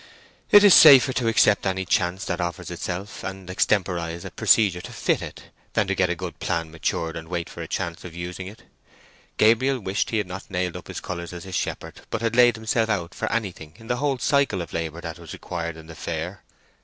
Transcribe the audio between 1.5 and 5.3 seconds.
any chance that offers itself, and extemporize a procedure to fit